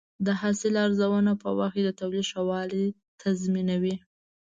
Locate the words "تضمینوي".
3.21-3.95